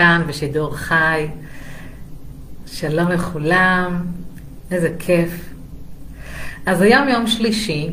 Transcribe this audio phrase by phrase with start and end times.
[0.00, 1.28] כאן בשידור חי.
[2.66, 4.06] שלום לכולם,
[4.70, 5.54] איזה כיף.
[6.66, 7.90] אז היום יום שלישי,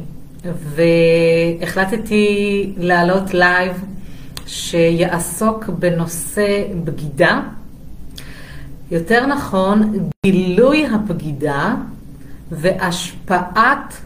[1.61, 3.83] והחלטתי לעלות לייב
[4.45, 7.41] שיעסוק בנושא בגידה.
[8.91, 11.75] יותר נכון, גילוי הבגידה
[12.51, 14.01] והשפעת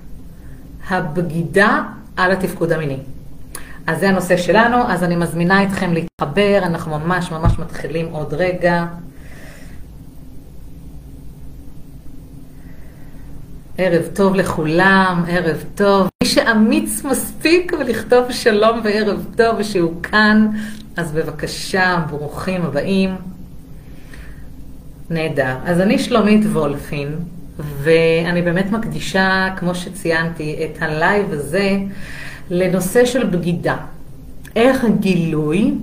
[0.90, 1.84] הבגידה
[2.18, 3.00] על התפקוד המיני.
[3.88, 8.86] אז זה הנושא שלנו, אז אני מזמינה אתכם להתחבר, אנחנו ממש ממש מתחילים עוד רגע.
[13.78, 16.08] ערב טוב לכולם, ערב טוב.
[16.24, 20.48] מי שאמיץ מספיק ולכתוב שלום וערב טוב ושהוא כאן,
[20.98, 23.16] אז בבקשה, ברוכים הבאים.
[25.10, 25.56] נהדר.
[25.66, 27.16] אז אני שלומית וולפין,
[27.60, 31.78] ואני באמת מקדישה, כמו שציינתי, את הלייב הזה
[32.50, 33.76] לנושא של בגידה.
[34.56, 35.74] איך גילוי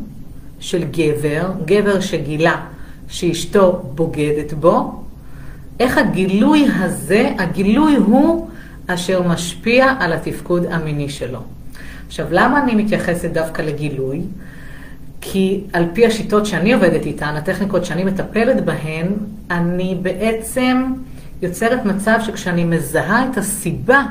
[0.61, 2.61] של גבר, גבר שגילה
[3.09, 5.03] שאשתו בוגדת בו,
[5.81, 8.49] איך הגילוי הזה, הגילוי הוא
[8.87, 11.41] אשר משפיע על התפקוד המיני שלו.
[12.07, 14.21] עכשיו, למה אני מתייחסת דווקא לגילוי?
[15.21, 19.07] כי על פי השיטות שאני עובדת איתן, הטכניקות שאני מטפלת בהן,
[19.51, 20.85] אני בעצם
[21.43, 24.05] יוצרת מצב שכשאני מזהה את הסיבה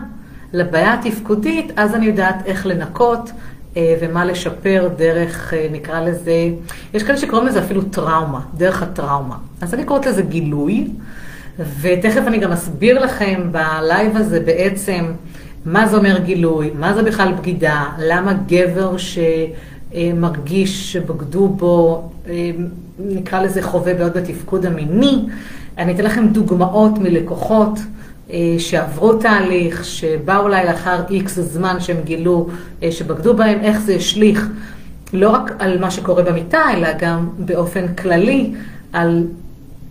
[0.54, 3.32] לבעיה התפקודית, אז אני יודעת איך לנקות
[3.78, 6.50] אה, ומה לשפר דרך, אה, נקרא לזה,
[6.94, 9.36] יש כאלה שקוראים לזה אפילו טראומה, דרך הטראומה.
[9.62, 10.88] אז אני קוראת לזה גילוי,
[11.82, 15.06] ותכף אני גם אסביר לכם בלייב הזה בעצם
[15.66, 18.96] מה זה אומר גילוי, מה זה בכלל בגידה, למה גבר
[19.94, 22.52] שמרגיש שבגדו בו, אה,
[23.00, 25.26] נקרא לזה חווה בעיות בתפקוד המיני.
[25.78, 27.80] אני אתן לכם דוגמאות מלקוחות.
[28.32, 32.48] אה, שעברו תהליך, שבאו אולי לאחר איקס זמן שהם גילו
[32.84, 34.48] אה, שבגדו בהם, איך זה השליך
[35.14, 38.54] לא רק על מה שקורה במיטה, אלא גם באופן כללי
[38.94, 39.24] על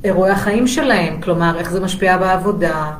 [0.04, 2.90] אירועי החיים שלהם, כלומר, איך זה משפיע בעבודה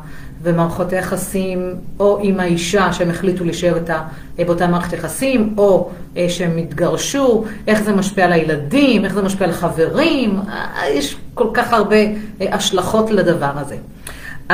[0.43, 5.91] ומערכות היחסים, או עם האישה שהם החליטו להישאר אה, באותה מערכת יחסים, או
[6.29, 10.41] שהם התגרשו, איך זה משפיע על הילדים, איך זה משפיע על חברים,
[10.89, 11.97] יש כל כך הרבה
[12.41, 13.77] השלכות לדבר הזה.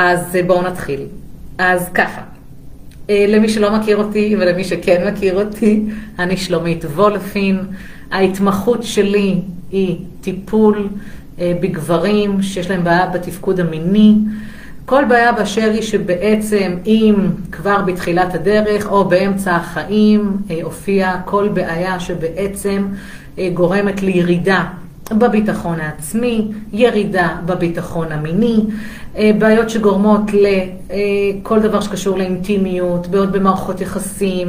[0.01, 1.01] אז אה, בואו נתחיל.
[1.57, 2.21] אז ככה,
[3.09, 5.83] אה, למי שלא מכיר אותי ולמי שכן מכיר אותי,
[6.19, 7.59] אני שלומית וולפין.
[8.11, 10.89] ההתמחות שלי היא טיפול
[11.39, 14.15] אה, בגברים שיש להם בעיה בתפקוד המיני.
[14.85, 17.15] כל בעיה באשר היא שבעצם אם
[17.51, 22.87] כבר בתחילת הדרך או באמצע החיים הופיעה כל בעיה שבעצם
[23.53, 24.63] גורמת לירידה
[25.11, 28.59] בביטחון העצמי, ירידה בביטחון המיני,
[29.17, 34.47] אה, בעיות שגורמות לכל אה, דבר שקשור לאינטימיות, בעיות במערכות יחסים,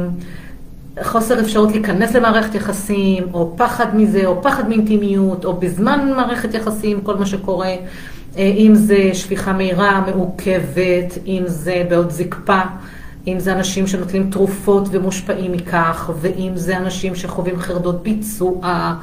[1.03, 7.01] חוסר אפשרות להיכנס למערכת יחסים, או פחד מזה, או פחד מאינטימיות, או בזמן מערכת יחסים,
[7.01, 12.61] כל מה שקורה, אה, אם זה שפיכה מהירה, מעוכבת, אם זה בעיות זקפה.
[13.27, 18.93] אם זה אנשים שנוטלים תרופות ומושפעים מכך, ואם זה אנשים שחווים חרדות ביצוע,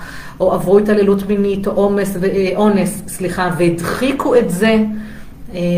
[0.40, 2.16] או עברו התעללות מינית, או עומס,
[2.56, 4.84] אונס, סליחה, והדחיקו את זה, אה,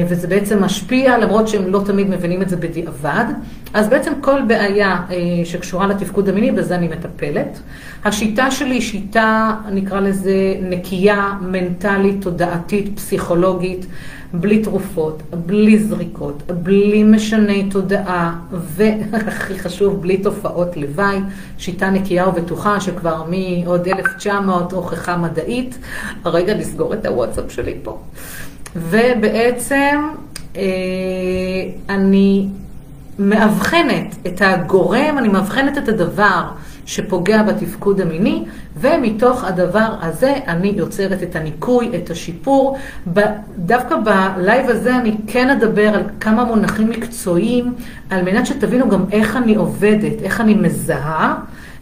[0.08, 3.24] וזה בעצם משפיע, למרות שהם לא תמיד מבינים את זה בדיעבד.
[3.74, 7.60] אז בעצם כל בעיה אה, שקשורה לתפקוד המיני, בזה אני מטפלת.
[8.04, 13.86] השיטה שלי היא שיטה, נקרא לזה, נקייה, מנטלית, תודעתית, פסיכולוגית.
[14.32, 21.18] בלי תרופות, בלי זריקות, בלי משני תודעה, והכי חשוב, בלי תופעות לוואי,
[21.58, 25.78] שיטה נקייה ובטוחה שכבר מעוד 1900 הוכחה מדעית.
[26.24, 27.98] הרגע נסגור את הוואטסאפ שלי פה.
[28.76, 30.08] ובעצם
[30.56, 30.62] אה,
[31.88, 32.48] אני
[33.18, 36.42] מאבחנת את הגורם, אני מאבחנת את הדבר
[36.86, 38.44] שפוגע בתפקוד המיני,
[38.76, 42.78] ומתוך הדבר הזה אני יוצרת את הניקוי, את השיפור.
[43.58, 47.74] דווקא בלייב הזה אני כן אדבר על כמה מונחים מקצועיים,
[48.10, 51.34] על מנת שתבינו גם איך אני עובדת, איך אני מזהה,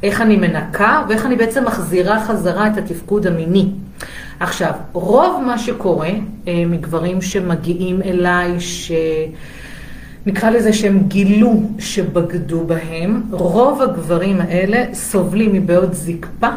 [0.02, 3.70] איך אני מנקה, ואיך אני בעצם מחזירה חזרה את התפקוד המיני.
[4.40, 6.10] עכשיו, רוב מה שקורה
[6.48, 8.92] אה, מגברים שמגיעים אליי, ש...
[10.26, 16.48] נקרא לזה שהם גילו שבגדו בהם, רוב הגברים האלה סובלים מבעיות זקפה.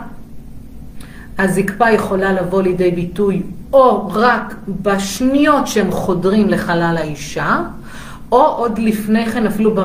[1.37, 3.41] הזקפה יכולה לבוא לידי ביטוי
[3.73, 7.61] או רק בשניות שהם חודרים לחלל האישה,
[8.31, 9.75] או עוד לפני כן, אפילו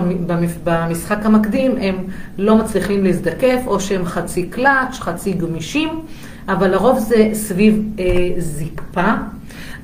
[0.64, 1.94] במשחק המקדים, הם
[2.38, 5.88] לא מצליחים להזדקף, או שהם חצי קלאץ', חצי גמישים,
[6.48, 8.04] אבל לרוב זה סביב אה,
[8.38, 9.12] זקפה.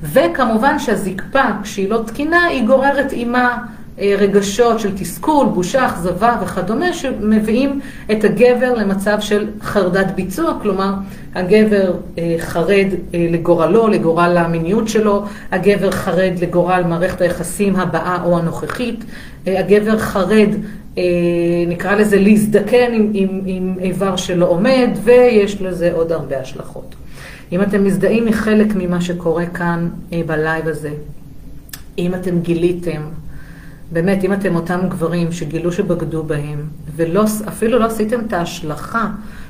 [0.03, 3.57] וכמובן שהזקפה, כשהיא לא תקינה, היא גוררת עימה
[4.01, 7.79] רגשות של תסכול, בושה, אכזבה וכדומה, שמביאים
[8.11, 10.93] את הגבר למצב של חרדת ביצוע, כלומר,
[11.35, 18.39] הגבר אה, חרד אה, לגורלו, לגורל המיניות שלו, הגבר חרד לגורל מערכת היחסים הבאה או
[18.39, 19.03] הנוכחית,
[19.47, 20.49] הגבר חרד,
[21.67, 26.95] נקרא לזה להזדקן עם, עם, עם איבר שלא עומד, ויש לזה עוד הרבה השלכות.
[27.51, 29.89] אם אתם מזדהים מחלק ממה שקורה כאן
[30.25, 30.89] בלייב הזה,
[31.97, 33.01] אם אתם גיליתם
[33.93, 39.07] באמת, אם אתם אותם גברים שגילו שבגדו בהם, ואפילו לא עשיתם את ההשלכה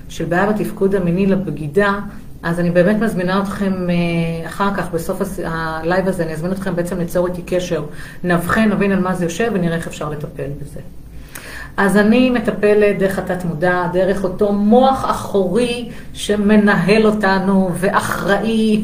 [0.10, 2.00] של בעיה בתפקוד המיני לבגידה,
[2.44, 7.00] אז אני באמת מזמינה אתכם אה, אחר כך, בסוף הלייב הזה, אני אזמין אתכם בעצם
[7.00, 7.84] ליצור איתי קשר,
[8.24, 10.80] נבחן, נבין על מה זה יושב ונראה איך אפשר לטפל בזה.
[11.78, 18.82] אז אני מטפלת דרך התת מודע, דרך אותו מוח אחורי שמנהל אותנו ואחראי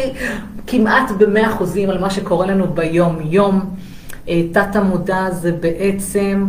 [0.66, 3.74] כמעט במאה אחוזים על מה שקורה לנו ביום-יום.
[4.28, 6.44] אה, תת המודע זה בעצם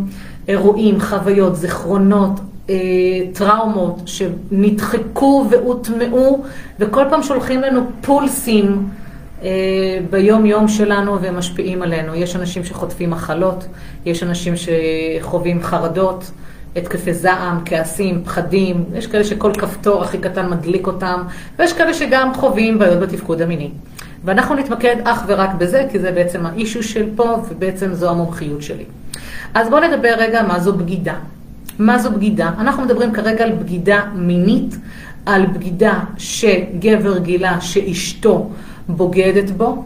[0.48, 2.40] אירועים, חוויות, זיכרונות,
[2.70, 2.76] אה,
[3.34, 6.44] טראומות שנדחקו והוטמעו,
[6.80, 8.90] וכל פעם שולחים לנו פולסים
[9.44, 9.50] אה,
[10.10, 12.16] ביום יום שלנו והם משפיעים עלינו.
[12.16, 13.66] יש אנשים שחוטפים מחלות,
[14.06, 16.32] יש אנשים שחווים חרדות,
[16.76, 21.24] התקפי זעם, כעסים, פחדים, יש כאלה שכל כפתור הכי קטן מדליק אותם,
[21.60, 23.70] ויש כאלה שגם חווים בעיות בתפקוד המיני.
[24.26, 28.84] ואנחנו נתמקד אך ורק בזה, כי זה בעצם האישו של פה, ובעצם זו המומחיות שלי.
[29.54, 31.16] אז בואו נדבר רגע מה זו בגידה.
[31.80, 32.52] מה זו בגידה?
[32.60, 34.78] אנחנו מדברים כרגע על בגידה מינית,
[35.26, 38.50] על בגידה שגבר גילה שאשתו
[38.88, 39.84] בוגדת בו.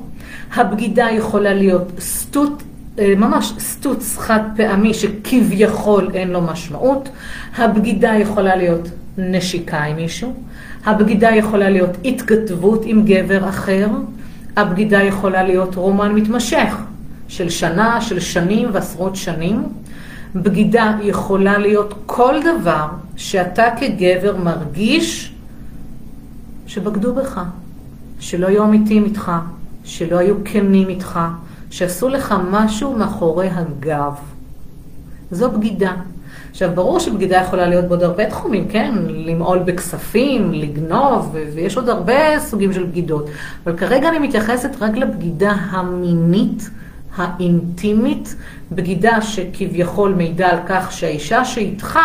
[0.55, 2.63] הבגידה יכולה להיות סטוט,
[2.99, 7.09] אה, ממש סטוץ חד פעמי שכביכול אין לו משמעות.
[7.57, 10.33] הבגידה יכולה להיות נשיקה עם מישהו.
[10.85, 13.87] הבגידה יכולה להיות התכתבות עם גבר אחר.
[14.57, 16.75] הבגידה יכולה להיות רומן מתמשך
[17.27, 19.63] של שנה, של שנים ועשרות שנים.
[20.35, 25.33] בגידה יכולה להיות כל דבר שאתה כגבר מרגיש
[26.67, 27.41] שבגדו בך,
[28.19, 29.31] שלא היו אמיתיים איתך,
[29.83, 31.19] שלא היו כנים איתך,
[31.69, 34.13] שעשו לך משהו מאחורי הגב.
[35.31, 35.93] זו בגידה.
[36.57, 38.93] עכשיו, ברור שבגידה יכולה להיות בעוד הרבה תחומים, כן?
[39.09, 43.29] למעול בכספים, לגנוב, ויש עוד הרבה סוגים של בגידות.
[43.63, 46.69] אבל כרגע אני מתייחסת רק לבגידה המינית,
[47.15, 48.35] האינטימית,
[48.71, 51.99] בגידה שכביכול מעידה על כך שהאישה שאיתך,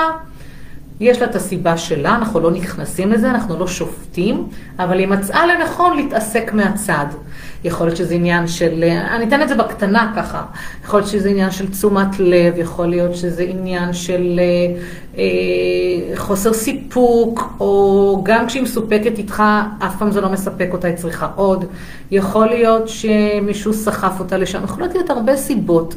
[1.03, 5.47] יש לה את הסיבה שלה, אנחנו לא נכנסים לזה, אנחנו לא שופטים, אבל היא מצאה
[5.47, 7.07] לנכון להתעסק מהצד.
[7.65, 10.43] יכול להיות שזה עניין של, אני אתן את זה בקטנה ככה,
[10.85, 14.81] יכול להיות שזה עניין של תשומת לב, יכול להיות שזה עניין של אה,
[15.19, 19.43] אה, חוסר סיפוק, או גם כשהיא מסופקת איתך,
[19.79, 21.65] אף פעם זה לא מספק אותה, היא צריכה עוד.
[22.11, 25.95] יכול להיות שמישהו סחף אותה לשם, יכולות להיות הרבה סיבות,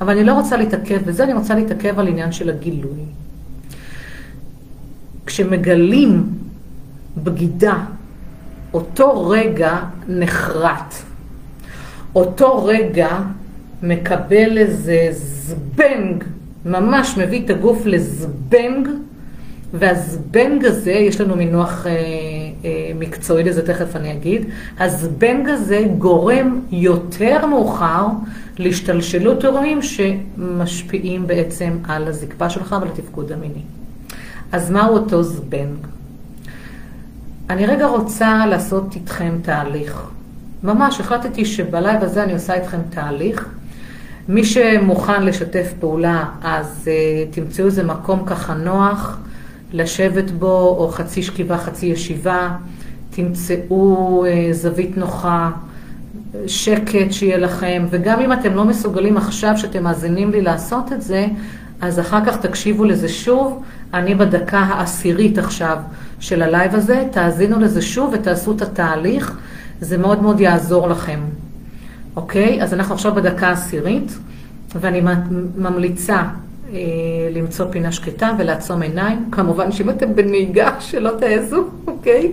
[0.00, 3.25] אבל אני לא רוצה להתעכב בזה, אני רוצה להתעכב על עניין של הגילוי.
[5.26, 6.24] כשמגלים
[7.16, 7.76] בגידה,
[8.74, 9.78] אותו רגע
[10.08, 10.94] נחרט.
[12.14, 13.18] אותו רגע
[13.82, 16.24] מקבל איזה זבנג,
[16.64, 18.88] ממש מביא את הגוף לזבנג,
[19.72, 24.44] והזבנג הזה, יש לנו מינוח אה, אה, מקצועי לזה, תכף אני אגיד,
[24.78, 28.06] הזבנג הזה גורם יותר מאוחר
[28.58, 33.62] להשתלשלות אירועים שמשפיעים בעצם על הזקפה שלך ועל התפקוד המיני.
[34.52, 35.76] אז מהו אותו זבנג?
[37.50, 40.02] אני רגע רוצה לעשות איתכם תהליך.
[40.62, 43.48] ממש, החלטתי שבלייב הזה אני עושה איתכם תהליך.
[44.28, 49.18] מי שמוכן לשתף פעולה, אז uh, תמצאו איזה מקום ככה נוח
[49.72, 52.56] לשבת בו, או חצי שכיבה, חצי ישיבה.
[53.10, 55.50] תמצאו uh, זווית נוחה,
[56.46, 61.26] שקט שיהיה לכם, וגם אם אתם לא מסוגלים עכשיו שאתם מאזינים לי לעשות את זה,
[61.80, 63.62] אז אחר כך תקשיבו לזה שוב.
[63.94, 65.78] אני בדקה העשירית עכשיו
[66.20, 69.38] של הלייב הזה, תאזינו לזה שוב ותעשו את התהליך.
[69.80, 71.20] זה מאוד מאוד יעזור לכם.
[72.16, 72.62] אוקיי?
[72.62, 74.18] אז אנחנו עכשיו בדקה העשירית,
[74.74, 75.02] ואני
[75.56, 76.22] ממליצה
[76.72, 76.78] אה,
[77.32, 79.28] למצוא פינה שקטה ולעצום עיניים.
[79.32, 82.32] כמובן שאם אתם בנהיגה, שלא תעזו, אוקיי?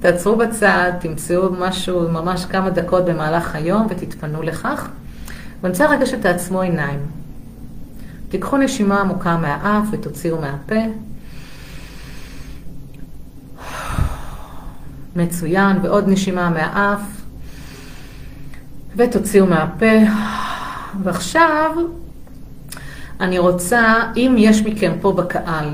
[0.00, 4.88] תעצרו בצד, תמצאו משהו, ממש כמה דקות במהלך היום ותתפנו לכך.
[5.62, 6.98] ואני רוצה רגע שתעצמו עיניים.
[8.36, 10.74] תיקחו נשימה עמוקה מהאף ותוציאו מהפה.
[15.16, 17.00] מצוין, ועוד נשימה מהאף,
[18.96, 19.96] ותוציאו מהפה.
[21.02, 21.70] ועכשיו,
[23.20, 25.68] אני רוצה, אם יש מכם פה בקהל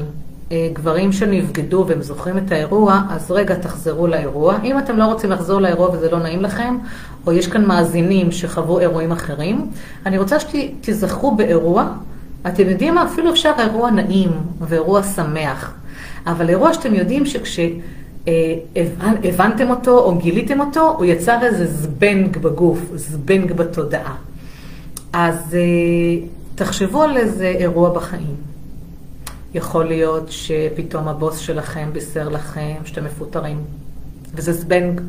[0.52, 4.59] אה, גברים שנבגדו והם זוכרים את האירוע, אז רגע תחזרו לאירוע.
[4.64, 6.78] אם אתם לא רוצים לחזור לאירוע וזה לא נעים לכם,
[7.26, 9.71] או יש כאן מאזינים שחוו אירועים אחרים,
[10.07, 11.92] אני רוצה שתזכרו באירוע,
[12.46, 13.04] אתם יודעים מה?
[13.04, 14.30] אפילו אפשר אירוע נעים
[14.61, 15.75] ואירוע שמח,
[16.26, 17.70] אבל אירוע שאתם יודעים שכשהבנתם
[19.70, 24.14] אותו או גיליתם אותו, הוא יצר איזה זבנג בגוף, זבנג בתודעה.
[25.12, 28.37] אז אה, תחשבו על איזה אירוע בחיים.
[29.54, 33.58] יכול להיות שפתאום הבוס שלכם בישר לכם שאתם מפוטרים.
[34.34, 35.00] וזה זבנג.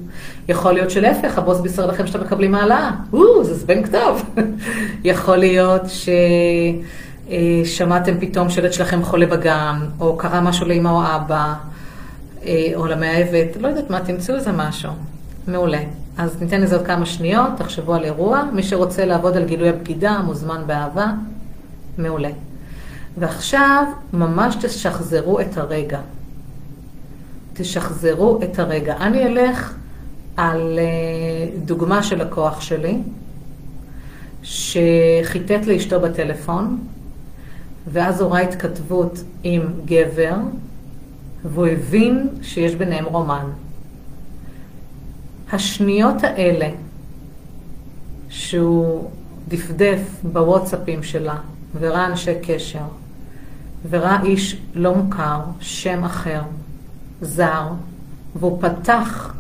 [0.49, 2.91] יכול להיות שלהפך, הבוס בישר לכם שאתם מקבלים העלאה.
[3.13, 4.23] או, זה זבנג טוב.
[5.03, 5.83] יכול להיות
[7.29, 11.53] ששמעתם פתאום שילד שלכם חולה בגן, או קרה משהו לאמא או אבא,
[12.45, 14.91] אה, או למאהבת, לא יודעת מה, תמצאו איזה משהו.
[15.47, 15.79] מעולה.
[16.17, 18.43] אז ניתן לזה עוד כמה שניות, תחשבו על אירוע.
[18.53, 21.11] מי שרוצה לעבוד על גילוי הבגידה, מוזמן באהבה.
[21.97, 22.29] מעולה.
[23.17, 25.99] ועכשיו ממש תשחזרו את הרגע.
[27.53, 28.97] תשחזרו את הרגע.
[28.97, 29.73] אני אלך
[30.37, 32.97] על אה, דוגמה של לקוח שלי,
[34.43, 36.79] שחיטט לאשתו בטלפון,
[37.87, 40.35] ואז הוא ראה התכתבות עם גבר,
[41.43, 43.45] והוא הבין שיש ביניהם רומן.
[45.51, 46.69] השניות האלה
[48.29, 49.09] שהוא
[49.47, 51.35] דפדף בוואטסאפים שלה
[51.79, 52.83] וראה אנשי קשר
[53.89, 56.41] וראה איש לא מוכר, שם אחר,
[57.21, 57.67] זר,
[58.35, 59.33] והוא פתח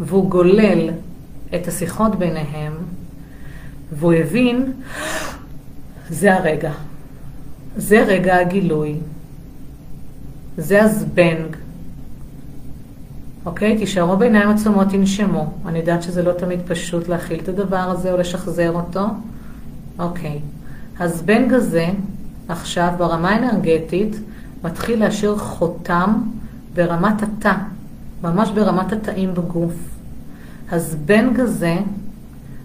[0.00, 0.90] והוא גולל
[1.54, 2.72] את השיחות ביניהם,
[3.92, 4.72] והוא הבין,
[6.10, 6.72] זה הרגע.
[7.76, 8.96] זה רגע הגילוי.
[10.56, 11.56] זה הזבנג.
[13.46, 13.78] אוקיי?
[13.78, 15.52] תישארו בעיניים עצומות, תנשמו.
[15.66, 19.06] אני יודעת שזה לא תמיד פשוט להכיל את הדבר הזה או לשחזר אותו.
[19.98, 20.40] אוקיי.
[20.98, 21.86] הזבנג הזה,
[22.48, 24.16] עכשיו, ברמה האנרגטית,
[24.64, 26.22] מתחיל להשאיר חותם
[26.74, 27.54] ברמת התא,
[28.22, 29.74] ממש ברמת התאים בגוף.
[30.70, 31.76] הזבנג הזה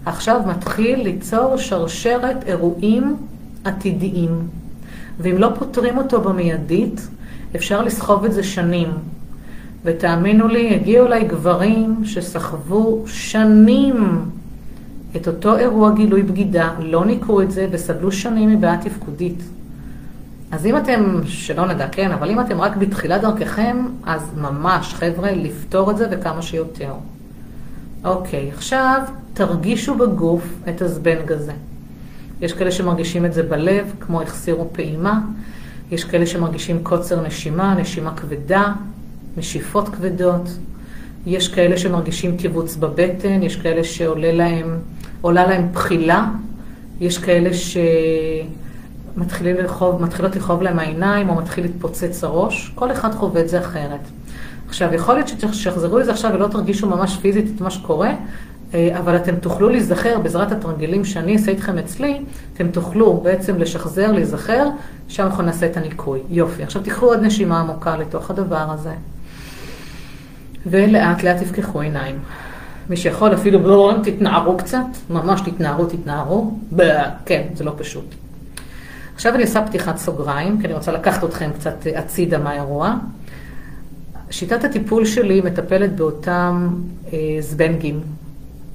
[0.06, 3.16] עכשיו מתחיל ליצור שרשרת אירועים
[3.64, 4.48] עתידיים.
[5.22, 7.08] ואם לא פותרים אותו במיידית,
[7.56, 8.88] אפשר לסחוב את זה שנים.
[9.84, 14.24] ותאמינו לי, הגיעו אליי גברים שסחבו שנים
[15.16, 19.42] את אותו אירוע גילוי בגידה, לא ניקו את זה וסבלו שנים מבעיה תפקודית.
[20.50, 25.32] אז אם אתם, שלא נדע, כן, אבל אם אתם רק בתחילת דרככם, אז ממש, חבר'ה,
[25.32, 26.92] לפתור את זה וכמה שיותר.
[28.04, 29.00] אוקיי, עכשיו
[29.34, 31.52] תרגישו בגוף את הזבנג הזה.
[32.40, 35.20] יש כאלה שמרגישים את זה בלב, כמו החסירו פעימה.
[35.90, 38.72] יש כאלה שמרגישים קוצר נשימה, נשימה כבדה,
[39.36, 40.48] נשיפות כבדות.
[41.26, 44.78] יש כאלה שמרגישים קיבוץ בבטן, יש כאלה שעולה להם,
[45.20, 46.26] עולה להם בחילה.
[47.00, 47.76] יש כאלה ש...
[49.16, 53.60] מתחילים לרחוב, מתחילות לכאוב להם העיניים, או מתחיל להתפוצץ הראש, כל אחד חווה את זה
[53.60, 54.00] אחרת.
[54.68, 58.10] עכשיו, יכול להיות שתשחזרו את זה עכשיו ולא תרגישו ממש פיזית את מה שקורה,
[58.74, 62.20] אבל אתם תוכלו להיזכר בעזרת התרגילים שאני אעשה איתכם אצלי,
[62.54, 64.68] אתם תוכלו בעצם לשחזר, להיזכר,
[65.08, 66.20] שם אנחנו נעשה את הניקוי.
[66.30, 66.62] יופי.
[66.62, 68.92] עכשיו תיקחו עוד נשימה עמוקה לתוך הדבר הזה,
[70.66, 72.18] ולאט לאט תפקחו עיניים.
[72.90, 76.58] מי שיכול אפילו, בואו תתנערו קצת, ממש תתנערו, תתנערו.
[77.24, 78.14] כן, זה לא פשוט.
[79.14, 82.94] עכשיו אני עושה פתיחת סוגריים, כי אני רוצה לקחת אתכם קצת הצידה מהאירוע.
[84.30, 86.68] שיטת הטיפול שלי מטפלת באותם
[87.12, 88.00] אה, זבנגים,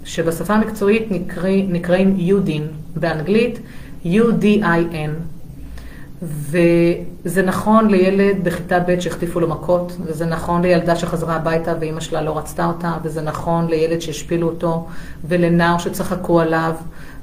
[0.05, 3.59] שבשפה המקצועית נקרא, נקראים יודין, באנגלית
[4.05, 5.11] U-D-I-N.
[6.21, 12.21] וזה נכון לילד בכיתה ב' שהחטיפו לו מכות, וזה נכון לילדה שחזרה הביתה ואימא שלה
[12.21, 14.87] לא רצתה אותה, וזה נכון לילד שהשפילו אותו,
[15.27, 16.73] ולנער שצחקו עליו,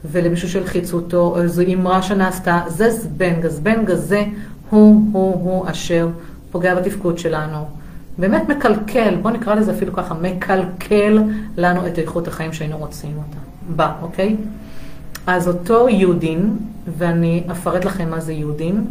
[0.05, 3.47] ולמישהו שהלחיצו אותו, או איזו אמרה שנעשתה, זה זבנג.
[3.47, 4.25] הזבנג הזה
[4.71, 6.09] הוא, הוא, הוא אשר
[6.51, 7.82] פוגע בתפקוד שלנו.
[8.19, 11.19] באמת מקלקל, בואו נקרא לזה אפילו ככה, מקלקל
[11.57, 13.39] לנו את איכות החיים שהיינו רוצים אותה.
[13.77, 14.37] בא, אוקיי?
[15.27, 16.57] אז אותו יודין,
[16.99, 18.85] ואני אפרט לכם מה זה יודין,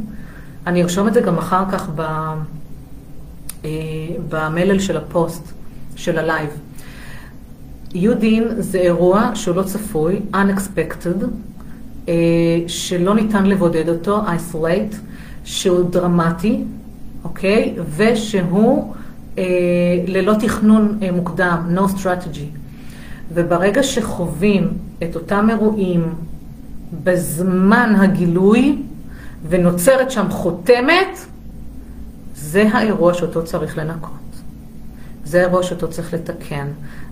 [0.67, 2.01] אני ארשום את זה גם אחר כך ב,
[3.65, 3.69] אה,
[4.29, 5.51] במלל של הפוסט,
[5.95, 6.49] של הלייב.
[7.93, 11.25] UDIN זה אירוע שהוא לא צפוי, unexpected,
[12.07, 12.13] אה,
[12.67, 14.95] שלא ניתן לבודד אותו, isolate,
[15.43, 16.63] שהוא דרמטי,
[17.23, 17.75] אוקיי?
[17.97, 18.93] ושהוא
[20.07, 22.57] ללא תכנון אה, מוקדם, no strategy.
[23.33, 24.73] וברגע שחווים
[25.03, 26.13] את אותם אירועים
[27.03, 28.81] בזמן הגילוי
[29.49, 31.25] ונוצרת שם חותמת,
[32.35, 34.11] זה האירוע שאותו צריך לנקות.
[35.25, 36.67] זה האירוע שאותו צריך לתקן.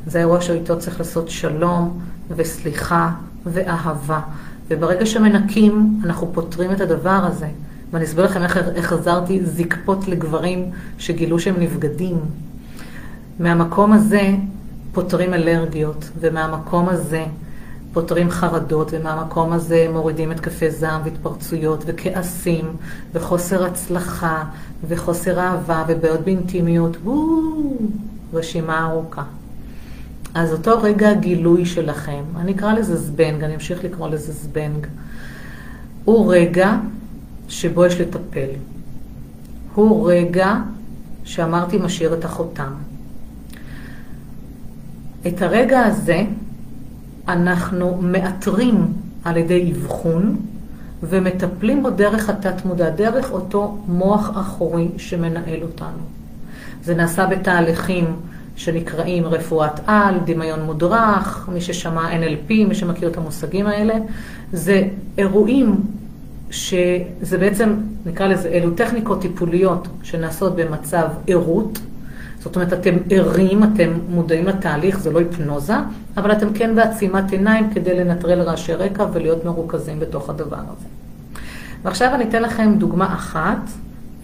[0.08, 2.00] זה האירוע שאיתו צריך לעשות שלום
[2.36, 3.12] וסליחה
[3.46, 4.20] ואהבה.
[4.68, 7.48] וברגע שמנקים, אנחנו פותרים את הדבר הזה.
[7.92, 12.20] ואני אסביר לכם איך, איך עזרתי זקפות לגברים שגילו שהם נבגדים.
[13.40, 14.32] מהמקום הזה
[14.94, 17.26] פותרים אלרגיות, ומהמקום הזה
[17.94, 22.66] פותרים חרדות, ומהמקום הזה מורידים התקפי זעם והתפרצויות וכעסים
[23.14, 24.44] וחוסר הצלחה
[24.88, 26.98] וחוסר אהבה ובעיות באינטימיות,
[28.34, 29.24] רשימה ארוכה.
[30.34, 34.88] אז אותו רגע הגילוי שלכם, אני אקרא לזה זבנג, אני אמשיך לקרוא לזה זבנג,
[36.06, 36.76] הוא רגע
[37.50, 38.50] שבו יש לטפל.
[39.76, 40.56] הוא רגע
[41.24, 42.72] שאמרתי משאיר את החותם.
[45.28, 46.24] את הרגע הזה
[47.28, 50.38] אנחנו מאתרים על ידי אבחון
[51.04, 56.04] ומטפלים בו דרך התת-מודע, דרך אותו מוח אחורי שמנהל אותנו.
[56.84, 58.06] זה נעשה בתהליכים
[58.56, 63.94] שנקראים רפואת על, דמיון מודרך, מי ששמע NLP, מי שמכיר את המושגים האלה.
[64.54, 64.88] זה
[65.18, 65.76] אירועים
[66.52, 67.74] שזה בעצם,
[68.06, 71.80] נקרא לזה, אלו טכניקות טיפוליות שנעשות במצב ערות.
[72.40, 75.74] זאת אומרת, אתם ערים, אתם מודעים לתהליך, זה לא היפנוזה,
[76.18, 80.86] אבל אתם כן בעצימת עיניים כדי לנטרל רעשי רקע ולהיות מרוכזים בתוך הדבר הזה.
[81.84, 83.70] ועכשיו אני אתן לכם דוגמה אחת.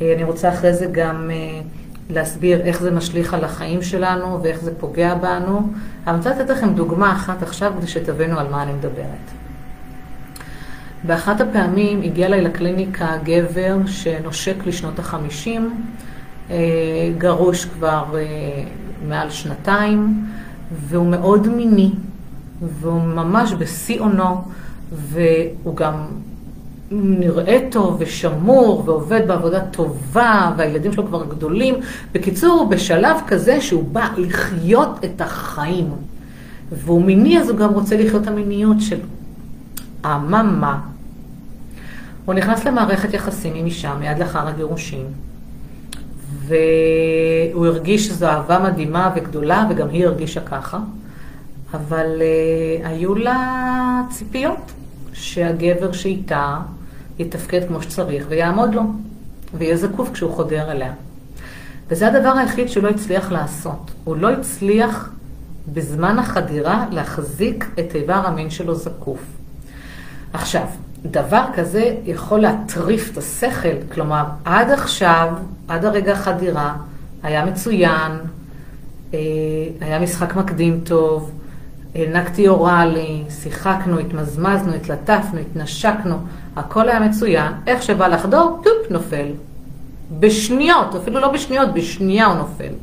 [0.01, 1.62] אה, אני רוצה אחרי זה גם אה,
[2.10, 5.58] להסביר איך זה משליך על החיים שלנו ואיך זה פוגע בנו.
[5.58, 5.67] אבל
[6.08, 9.45] אני רוצה לתת לכם דוגמה אחת עכשיו כדי שתבינו על מה אני מדברת.
[11.05, 15.85] באחת הפעמים הגיע אליי לקליניקה גבר שנושק לשנות החמישים,
[16.50, 16.55] אה,
[17.17, 18.63] גרוש כבר אה,
[19.07, 20.25] מעל שנתיים,
[20.71, 21.91] והוא מאוד מיני,
[22.62, 24.41] והוא ממש בשיא עונו,
[24.91, 25.93] והוא גם
[26.91, 31.75] נראה טוב ושמור ועובד בעבודה טובה, והילדים שלו כבר גדולים.
[32.12, 35.89] בקיצור, הוא בשלב כזה שהוא בא לחיות את החיים.
[36.71, 39.05] והוא מיני, אז הוא גם רוצה לחיות את המיניות שלו.
[40.05, 40.79] אממה,
[42.25, 45.05] הוא נכנס למערכת יחסים עם אישה מיד לאחר הגירושים,
[46.48, 50.79] והוא הרגיש שזו אהבה מדהימה וגדולה, וגם היא הרגישה ככה,
[51.74, 54.72] אבל uh, היו לה ציפיות
[55.13, 56.58] שהגבר שאיתה
[57.20, 58.82] יתפקד כמו שצריך ויעמוד לו,
[59.53, 60.94] ויהיה זקוף כשהוא חודר אליה.
[61.88, 63.91] וזה הדבר היחיד שהוא לא הצליח לעשות.
[64.03, 65.10] הוא לא הצליח
[65.74, 69.20] בזמן החדירה להחזיק את איבר המין שלו זקוף.
[70.33, 70.66] עכשיו,
[71.11, 75.33] דבר כזה יכול להטריף את השכל, כלומר, עד עכשיו,
[75.68, 76.75] עד הרגע החדירה,
[77.24, 78.11] היה מצוין,
[79.13, 79.20] אה,
[79.81, 81.31] היה משחק מקדים טוב,
[81.96, 86.15] הענקתי אוראלי, שיחקנו, התמזמזנו, התלטפנו, התנשקנו,
[86.55, 89.27] הכל היה מצוין, איך שבא לחדור, טופ, נופל.
[90.20, 92.74] בשניות, אפילו לא בשניות, בשנייה הוא נופל.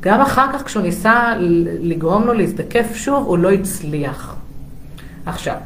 [0.00, 1.34] גם אחר כך כשהוא ניסה
[1.80, 4.36] לגרום לו להזדקף שוב, הוא לא הצליח.
[5.26, 5.56] עכשיו,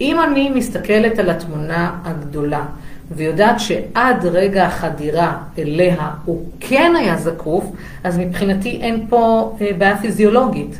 [0.00, 2.64] אם אני מסתכלת על התמונה הגדולה
[3.10, 7.64] ויודעת שעד רגע החדירה אליה הוא כן היה זקוף,
[8.04, 10.78] אז מבחינתי אין פה אה, בעיה פיזיולוגית,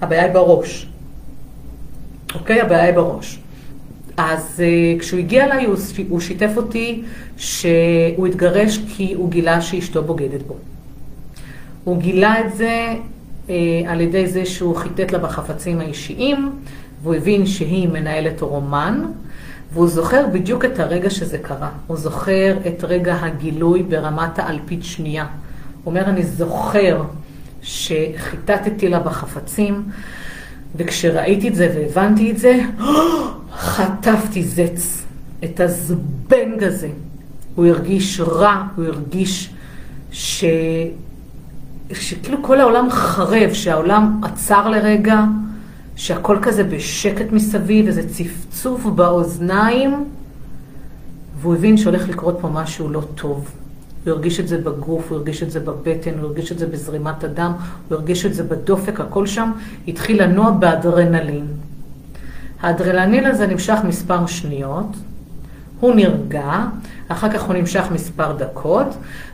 [0.00, 0.88] הבעיה היא בראש.
[2.34, 2.60] אוקיי?
[2.60, 3.38] הבעיה היא בראש.
[4.16, 5.76] אז uh, כשהוא הגיע אליי, הוא,
[6.08, 7.02] הוא שיתף אותי
[7.36, 10.56] שהוא התגרש כי הוא גילה שאשתו בוגדת בו.
[11.84, 12.94] הוא גילה את זה
[13.46, 13.50] uh,
[13.86, 16.50] על ידי זה שהוא חיטט לה בחפצים האישיים,
[17.02, 19.02] והוא הבין שהיא מנהלת רומן,
[19.72, 21.70] והוא זוכר בדיוק את הרגע שזה קרה.
[21.86, 25.26] הוא זוכר את רגע הגילוי ברמת האלפית שנייה.
[25.84, 27.02] הוא אומר, אני זוכר
[27.62, 29.82] שחיטטתי לה בחפצים,
[30.76, 32.60] וכשראיתי את זה והבנתי את זה,
[33.52, 35.04] חטפתי זץ,
[35.44, 36.88] את הזבנג הזה.
[37.54, 39.50] הוא הרגיש רע, הוא הרגיש
[40.12, 40.44] ש...
[41.92, 45.24] שכאילו כל העולם חרב, שהעולם עצר לרגע,
[45.96, 50.04] שהכל כזה בשקט מסביב, איזה צפצוף באוזניים,
[51.40, 53.50] והוא הבין שהולך לקרות פה משהו לא טוב.
[54.04, 57.24] הוא הרגיש את זה בגוף, הוא הרגיש את זה בבטן, הוא הרגיש את זה בזרימת
[57.24, 57.52] הדם,
[57.88, 59.52] הוא הרגיש את זה בדופק, הכל שם
[59.88, 61.46] התחיל לנוע באדרנלין.
[62.60, 64.86] האדרנלין הזה נמשך מספר שניות,
[65.80, 66.66] הוא נרגע,
[67.08, 68.86] אחר כך הוא נמשך מספר דקות,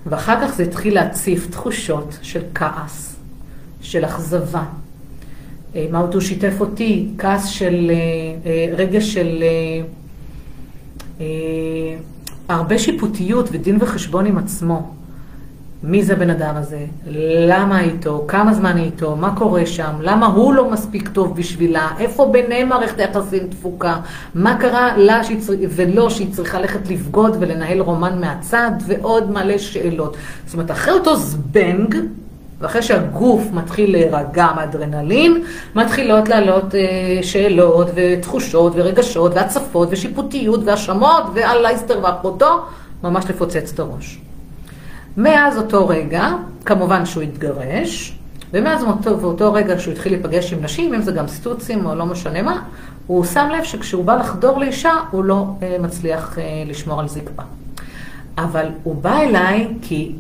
[0.07, 3.17] ואחר כך זה התחיל להציף תחושות של כעס,
[3.81, 4.65] של אכזבה.
[5.75, 7.09] אה, מה אותו שיתף אותי?
[7.19, 9.45] כעס של, אה, אה, רגע של
[12.49, 14.95] הרבה שיפוטיות ודין וחשבון עם עצמו.
[15.83, 16.87] מי זה הבן אדם הזה?
[17.49, 18.25] למה איתו?
[18.29, 19.17] כמה זמן איתו?
[19.17, 19.93] מה קורה שם?
[20.01, 21.91] למה הוא לא מספיק טוב בשבילה?
[21.99, 24.01] איפה ביניהם מערכת היחסים תפוקה?
[24.35, 25.53] מה קרה לה שהיא צר...
[25.71, 28.71] ולא שהיא צריכה ללכת לבגוד ולנהל רומן מהצד?
[28.87, 30.17] ועוד מלא שאלות.
[30.47, 31.97] זאת אומרת, אחרי אותו זבנג,
[32.61, 35.45] ואחרי שהגוף מתחיל להירגע מאדרנלין,
[35.75, 42.65] מתחילות לעלות אה, שאלות ותחושות ורגשות והצפות ושיפוטיות והאשמות ואללה יסתר ואחותו,
[43.03, 44.19] ממש לפוצץ את הראש.
[45.17, 46.29] מאז אותו רגע,
[46.65, 48.19] כמובן שהוא התגרש,
[48.53, 52.07] ומאז אותו, ואותו רגע שהוא התחיל להיפגש עם נשים, אם זה גם סטוצים או לא
[52.07, 52.63] משנה מה,
[53.07, 57.43] הוא שם לב שכשהוא בא לחדור לאישה, הוא לא אה, מצליח אה, לשמור על זקפה.
[58.39, 60.13] אבל הוא בא אליי כי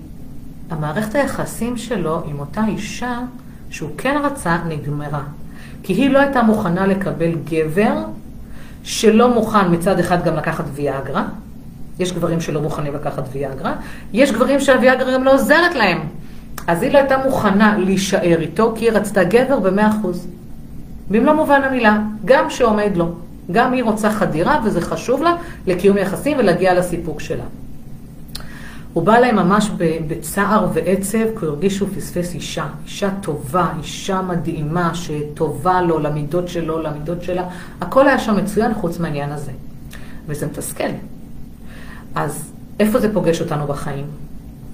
[0.70, 3.20] המערכת היחסים שלו עם אותה אישה
[3.70, 5.22] שהוא כן רצה, נגמרה.
[5.82, 7.94] כי היא לא הייתה מוכנה לקבל גבר
[8.82, 11.24] שלא מוכן מצד אחד גם לקחת ויאגרה.
[11.98, 13.74] יש גברים שלא מוכנים לקחת ויאגרה.
[14.12, 15.98] יש גברים שהוויאגרה גם לא עוזרת להם.
[16.66, 20.26] אז היא לא הייתה מוכנה להישאר איתו, כי היא רצתה גבר במאה אחוז.
[21.10, 23.14] במלוא מובן המילה, גם שעומד לו.
[23.52, 27.44] גם היא רוצה חדירה, וזה חשוב לה לקיום יחסים ולהגיע לסיפוק שלה.
[28.92, 29.70] הוא בא אליי ממש
[30.06, 32.66] בצער ועצב, כי הוא הרגיש שהוא פספס אישה.
[32.84, 37.48] אישה טובה, אישה מדהימה, שטובה לו, למידות שלו, למידות שלה.
[37.80, 39.52] הכל היה שם מצוין חוץ מהעניין הזה.
[40.26, 40.88] וזה מתסכל.
[42.14, 44.06] אז איפה זה פוגש אותנו בחיים?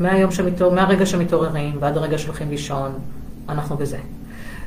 [0.00, 2.92] מהיום שמתעור, מהרגע שמתעוררים ועד הרגע שהולכים לישון,
[3.48, 3.98] אנחנו בזה.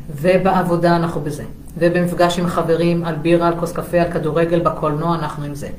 [0.09, 1.43] ובעבודה אנחנו בזה.
[1.77, 5.69] ובמפגש עם חברים על בירה, על כוס קפה, על כדורגל, בקולנוע, אנחנו עם זה.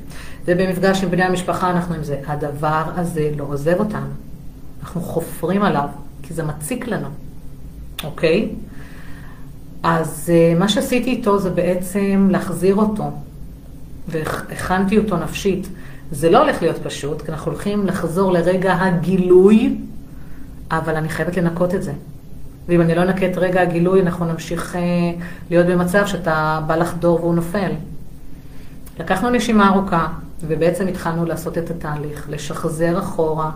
[0.45, 2.19] ובמפגש עם בני המשפחה אנחנו עם זה.
[2.27, 4.07] הדבר הזה לא עוזב אותנו.
[4.81, 5.87] אנחנו חופרים עליו,
[6.23, 7.07] כי זה מציק לנו,
[8.03, 8.49] אוקיי?
[9.83, 13.11] אז אה, מה שעשיתי איתו זה בעצם להחזיר אותו,
[14.07, 15.67] והכנתי אותו נפשית.
[16.11, 19.77] זה לא הולך להיות פשוט, כי אנחנו הולכים לחזור לרגע הגילוי,
[20.71, 21.93] אבל אני חייבת לנקות את זה.
[22.69, 24.81] ואם אני לא אנקה את רגע הגילוי, אנחנו נמשיך אה,
[25.49, 27.71] להיות במצב שאתה בא לחדור והוא נופל.
[28.99, 30.07] לקחנו נשימה ארוכה,
[30.47, 33.51] ובעצם התחלנו לעשות את התהליך, לשחזר אחורה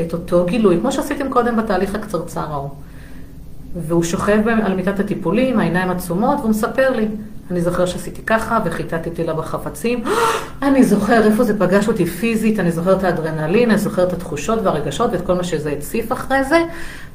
[0.00, 2.70] את אותו גילוי, כמו שעשיתם קודם בתהליך הקצרצר ההוא.
[3.76, 7.08] והוא שוכב על מיטת הטיפולים, העיניים עצומות, והוא מספר לי,
[7.52, 10.04] אני זוכר שעשיתי ככה, וחיטטתי לה בחפצים.
[10.62, 14.58] אני זוכר איפה זה פגש אותי פיזית, אני זוכר את האדרנלין, אני זוכר את התחושות
[14.62, 16.64] והרגשות ואת כל מה שזה הציף אחרי זה,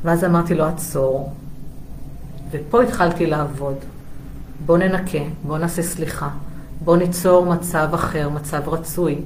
[0.03, 1.33] ואז אמרתי לו, עצור.
[2.51, 3.75] ופה התחלתי לעבוד.
[4.65, 6.29] בוא ננקה, בוא נעשה סליחה,
[6.81, 9.21] בוא ניצור מצב אחר, מצב רצוי.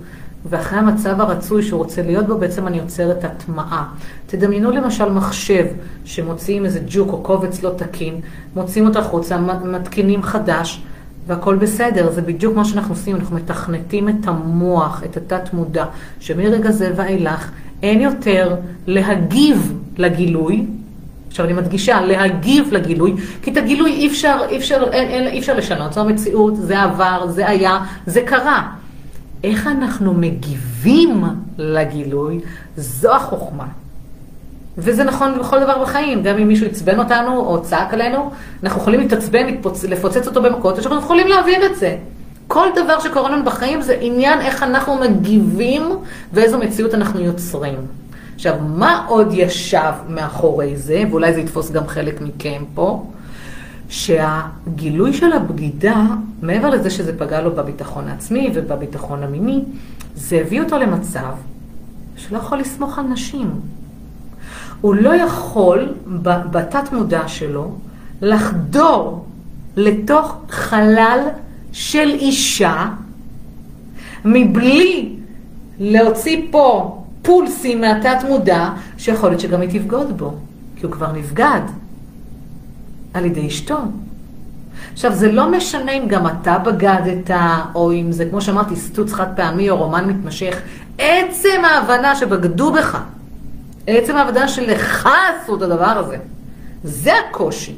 [0.49, 3.87] ואחרי המצב הרצוי שהוא רוצה להיות בו, בעצם אני יוצרת הטמעה.
[4.27, 5.65] תדמיינו למשל מחשב
[6.05, 8.21] שמוציאים איזה ג'וק או קובץ לא תקין,
[8.55, 10.83] מוציאים אותו החוצה, מתקינים חדש,
[11.27, 12.11] והכל בסדר.
[12.11, 15.85] זה בדיוק מה שאנחנו עושים, אנחנו מתכנתים את המוח, את התת-מודע,
[16.19, 17.51] שמרגע זה ואילך
[17.83, 18.55] אין יותר
[18.87, 20.65] להגיב לגילוי,
[21.27, 25.39] עכשיו אני מדגישה, להגיב לגילוי, כי את הגילוי אי אפשר, אי אפשר, אין, אין, אי
[25.39, 28.71] אפשר לשנות, זו המציאות, זה עבר, זה היה, זה קרה.
[29.43, 31.23] איך אנחנו מגיבים
[31.57, 32.39] לגילוי,
[32.77, 33.67] זו החוכמה.
[34.77, 38.31] וזה נכון בכל דבר בחיים, גם אם מישהו עצבן אותנו או צעק עלינו,
[38.63, 39.47] אנחנו יכולים להתעצבן,
[39.89, 41.97] לפוצץ אותו במכות, אנחנו יכולים להבין את זה.
[42.47, 45.83] כל דבר שקורה לנו בחיים זה עניין איך אנחנו מגיבים
[46.33, 47.79] ואיזו מציאות אנחנו יוצרים.
[48.35, 53.05] עכשיו, מה עוד ישב מאחורי זה, ואולי זה יתפוס גם חלק מכם פה?
[53.89, 56.05] שהגילוי של הבגידה,
[56.41, 59.63] מעבר לזה שזה פגע לו בביטחון העצמי ובביטחון המיני,
[60.15, 61.33] זה הביא אותו למצב
[62.15, 63.51] שלא יכול לסמוך על נשים.
[64.81, 65.93] הוא לא יכול,
[66.51, 67.71] בתת מודע שלו,
[68.21, 69.25] לחדור
[69.75, 71.19] לתוך חלל
[71.71, 72.87] של אישה,
[74.25, 75.15] מבלי
[75.79, 80.33] להוציא פה פולסים מהתת מודע, שיכול להיות שגם היא תבגוד בו,
[80.75, 81.61] כי הוא כבר נבגד.
[83.13, 83.77] על ידי אשתו.
[84.93, 87.31] עכשיו, זה לא משנה אם גם אתה בגדת,
[87.75, 90.61] או אם זה, כמו שאמרתי, סטוץ חד פעמי או רומן מתמשך.
[90.97, 93.01] עצם ההבנה שבגדו בך,
[93.87, 95.09] עצם ההבנה שלך
[95.43, 96.17] עשו את הדבר הזה,
[96.83, 97.75] זה הקושי.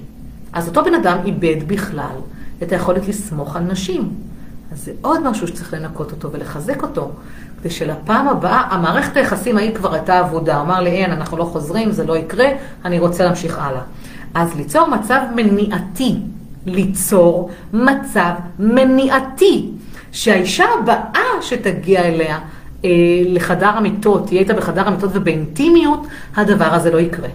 [0.53, 2.15] אז אותו בן אדם איבד בכלל
[2.63, 4.13] את היכולת לסמוך על נשים.
[4.71, 7.11] אז זה עוד משהו שצריך לנקות אותו ולחזק אותו,
[7.59, 10.61] כדי שלפעם הבאה, המערכת היחסים ההיא כבר הייתה עבודה.
[10.61, 12.47] אמר לי, אין, אנחנו לא חוזרים, זה לא יקרה,
[12.85, 13.81] אני רוצה להמשיך הלאה.
[14.33, 16.15] אז ליצור מצב מניעתי,
[16.65, 19.69] ליצור מצב מניעתי,
[20.11, 22.39] שהאישה הבאה שתגיע אליה
[23.25, 27.29] לחדר המיטות, תהיה איתה בחדר המיטות ובאינטימיות, הדבר הזה לא יקרה.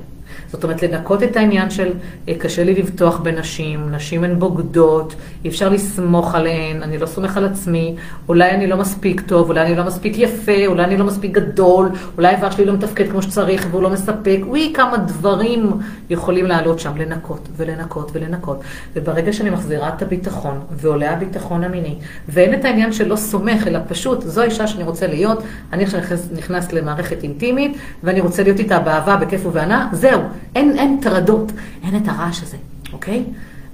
[0.53, 1.93] זאת אומרת, לנקות את העניין של
[2.29, 7.37] אה, קשה לי לבטוח בנשים, נשים הן בוגדות, אי אפשר לסמוך עליהן, אני לא סומך
[7.37, 7.97] על עצמי,
[8.29, 11.89] אולי אני לא מספיק טוב, אולי אני לא מספיק יפה, אולי אני לא מספיק גדול,
[12.17, 15.73] אולי האיבר שלי לא מתפקד כמו שצריך והוא לא מספק, וואי, כמה דברים
[16.11, 18.61] יכולים לעלות שם, לנקות ולנקות ולנקות.
[18.97, 21.95] וברגע שאני מחזירה את הביטחון, ועולה הביטחון המיני,
[22.29, 26.01] ואין את העניין של לא סומך, אלא פשוט, זו האישה שאני רוצה להיות, אני עכשיו
[26.37, 30.21] נכנס, למערכת אינטימית, ואני רוצה להיות איתה באהבה, בכיף ובהנאה, זהו.
[30.55, 32.57] אין, אין טרדות, אין את הרעש הזה,
[32.93, 33.25] אוקיי?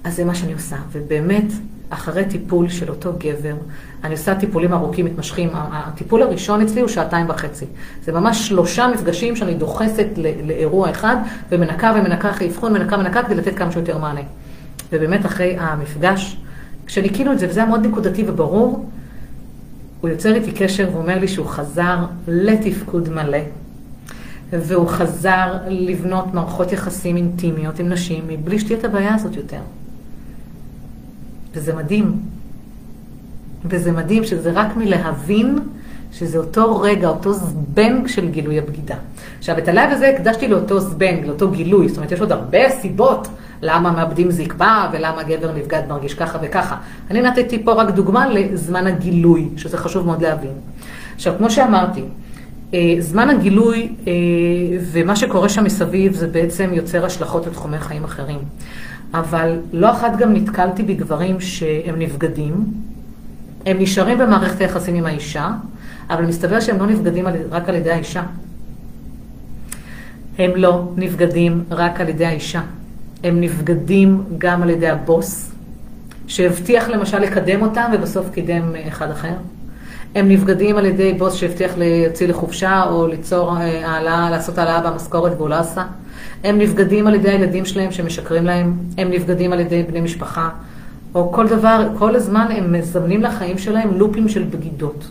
[0.04, 1.52] אז זה מה שאני עושה, ובאמת,
[1.90, 3.54] אחרי טיפול של אותו גבר,
[4.04, 7.66] אני עושה טיפולים ארוכים, מתמשכים, הטיפול הראשון אצלי הוא שעתיים וחצי.
[8.04, 10.06] זה ממש שלושה מפגשים שאני דוחסת
[10.44, 11.16] לאירוע אחד,
[11.48, 14.20] ומנקה ומנקה אחרי אבחון, מנקה ומנקה כדי לתת כמה שיותר מענה.
[14.92, 16.36] ובאמת אחרי המפגש,
[16.86, 18.90] כשניקינו את זה, וזה היה מאוד נקודתי וברור,
[20.00, 21.98] הוא יוצר איתי קשר ואומר לי שהוא חזר
[22.28, 23.38] לתפקוד מלא,
[24.60, 29.60] והוא חזר לבנות מערכות יחסים אינטימיות עם נשים מבלי שתהיה את הבעיה הזאת יותר.
[31.54, 32.20] וזה מדהים.
[33.64, 35.58] וזה מדהים שזה רק מלהבין
[36.12, 38.96] שזה אותו רגע, אותו זבנג של גילוי הבגידה.
[39.38, 43.28] עכשיו, את הלייב הזה הקדשתי לאותו זבנג, לאותו גילוי, זאת אומרת, יש עוד הרבה סיבות
[43.62, 46.76] למה מאבדים זקפה ולמה גבר נבגד מרגיש ככה וככה.
[47.10, 50.52] אני נתתי פה רק דוגמה לזמן הגילוי, שזה חשוב מאוד להבין.
[51.14, 52.02] עכשיו, כמו שאמרתי,
[52.98, 54.12] זמן הגילוי אה,
[54.92, 58.38] ומה שקורה שם מסביב זה בעצם יוצר השלכות לתחומי חיים אחרים.
[59.14, 62.64] אבל לא אחת גם נתקלתי בגברים שהם נבגדים,
[63.66, 65.50] הם נשארים במערכת היחסים עם האישה,
[66.10, 68.22] אבל מסתבר שהם לא נבגדים רק על ידי האישה.
[70.38, 72.60] הם לא נבגדים רק על ידי האישה.
[73.24, 75.52] הם נבגדים גם על ידי הבוס,
[76.26, 79.34] שהבטיח למשל לקדם אותם ובסוף קידם אחד אחר.
[80.14, 85.32] הם נבגדים על ידי בוס שהבטיח להוציא לחופשה או ליצור אה, העלאה, לעשות העלאה במשכורת
[85.36, 85.84] והוא לא עשה.
[86.44, 90.48] הם נבגדים על ידי הילדים שלהם שמשקרים להם, הם נבגדים על ידי בני משפחה,
[91.14, 95.08] או כל דבר, כל הזמן הם מזמנים לחיים שלהם לופים של בגידות.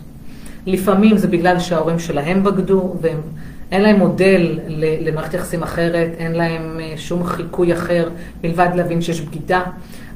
[0.66, 4.60] לפעמים זה בגלל שההורים שלהם בגדו, ואין להם מודל
[5.02, 8.10] למערכת יחסים אחרת, אין להם אה, שום חיקוי אחר
[8.44, 9.62] מלבד להבין שיש בגידה.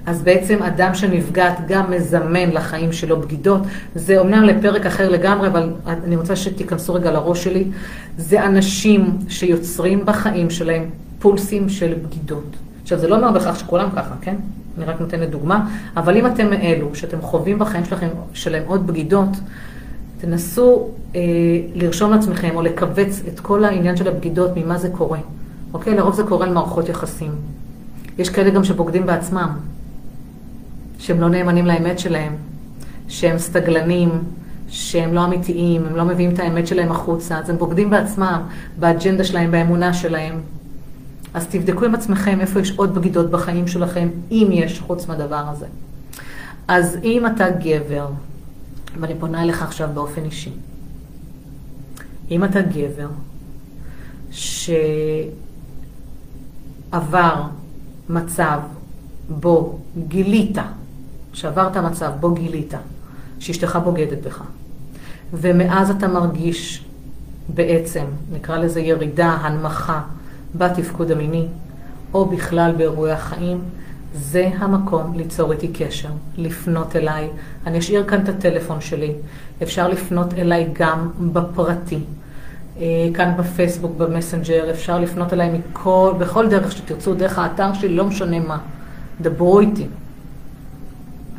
[0.07, 3.61] אז בעצם אדם שנפגעת גם מזמן לחיים שלו בגידות.
[3.95, 7.63] זה אומנם לפרק אחר לגמרי, אבל אני רוצה שתיכנסו רגע לראש שלי.
[8.17, 10.85] זה אנשים שיוצרים בחיים שלהם
[11.19, 12.55] פולסים של בגידות.
[12.83, 14.35] עכשיו, זה לא אומר בכך שכולם ככה, כן?
[14.77, 15.67] אני רק נותנת דוגמה,
[15.97, 19.29] אבל אם אתם מאלו שאתם חווים בחיים שלכם, שלהם עוד בגידות,
[20.21, 21.21] תנסו אה,
[21.75, 25.19] לרשום לעצמכם או לכווץ את כל העניין של הבגידות, ממה זה קורה.
[25.73, 25.95] אוקיי?
[25.95, 27.31] לרוב זה קורה למערכות יחסים.
[28.17, 29.49] יש כאלה גם שבוגדים בעצמם,
[30.99, 32.35] שהם לא נאמנים לאמת שלהם,
[33.07, 34.09] שהם סטגלנים,
[34.69, 38.41] שהם לא אמיתיים, הם לא מביאים את האמת שלהם החוצה, אז הם בוגדים בעצמם,
[38.79, 40.39] באג'נדה שלהם, באמונה שלהם.
[41.33, 45.65] אז תבדקו עם עצמכם איפה יש עוד בגידות בחיים שלכם, אם יש, חוץ מהדבר הזה.
[46.67, 48.07] אז אם אתה גבר,
[48.99, 50.51] ואני פונה אליך עכשיו באופן אישי,
[52.31, 53.07] אם אתה גבר
[56.91, 57.43] שעבר
[58.09, 58.59] מצב
[59.29, 60.57] בו גילית,
[61.37, 62.73] שעברת מצב בו גילית
[63.39, 64.43] שאשתך בוגדת בך,
[65.33, 66.85] ומאז אתה מרגיש
[67.49, 70.01] בעצם, נקרא לזה ירידה, הנמכה,
[70.55, 71.47] בתפקוד המיני,
[72.13, 73.61] או בכלל באירועי החיים,
[74.13, 77.29] זה המקום ליצור איתי קשר, לפנות אליי.
[77.67, 79.13] אני אשאיר כאן את הטלפון שלי.
[79.63, 81.99] אפשר לפנות אליי גם בפרטי.
[82.79, 88.05] אה, כאן בפייסבוק, במסנג'ר, אפשר לפנות אליי מכל, בכל דרך שתרצו, דרך האתר שלי, לא
[88.05, 88.57] משנה מה.
[89.21, 89.87] דברו איתי.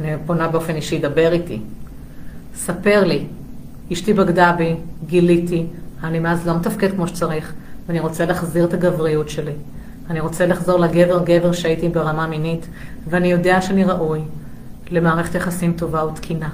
[0.00, 1.60] אני פונה באופן אישי, דבר איתי.
[2.54, 3.26] ספר לי,
[3.92, 4.74] אשתי בגדה בי,
[5.06, 5.66] גיליתי,
[6.04, 7.54] אני מאז לא מתפקד כמו שצריך.
[7.88, 9.52] ואני רוצה להחזיר את הגבריות שלי.
[10.10, 12.66] אני רוצה לחזור לגבר גבר שהייתי ברמה מינית,
[13.06, 14.20] ואני יודע שאני ראוי
[14.90, 16.48] למערכת יחסים טובה ותקינה.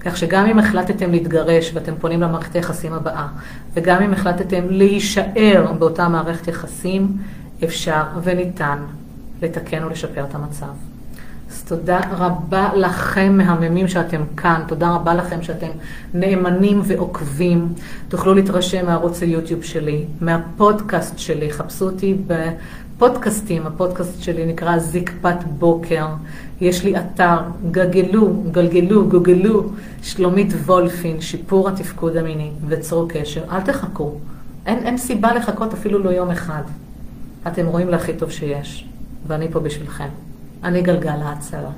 [0.00, 3.26] כך שגם אם החלטתם להתגרש ואתם פונים למערכת היחסים הבאה,
[3.74, 7.16] וגם אם החלטתם להישאר באותה מערכת יחסים,
[7.64, 8.78] אפשר וניתן
[9.42, 10.89] לתקן ולשפר את המצב.
[11.50, 14.62] אז תודה רבה לכם, מהממים שאתם כאן.
[14.68, 15.68] תודה רבה לכם שאתם
[16.14, 17.68] נאמנים ועוקבים.
[18.08, 21.52] תוכלו להתרשם מערוץ היוטיוב שלי, מהפודקאסט שלי.
[21.52, 23.66] חפשו אותי בפודקאסטים.
[23.66, 26.06] הפודקאסט שלי נקרא זקפת בוקר.
[26.60, 27.38] יש לי אתר,
[27.70, 29.70] גגלו, גלגלו, גוגלו,
[30.02, 33.42] שלומית וולפין, שיפור התפקוד המיני, וצרו קשר.
[33.52, 34.14] אל תחכו.
[34.66, 36.62] אין, אין סיבה לחכות אפילו לא יום אחד.
[37.46, 38.88] אתם רואים להכי טוב שיש,
[39.26, 40.29] ואני פה בשבילכם.
[40.64, 41.70] אני גלגל ההצלה.